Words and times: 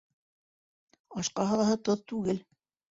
Ашҡа 1.23 1.47
һалаһы 1.53 1.81
тоҙ 1.91 2.05
түгел. 2.15 2.47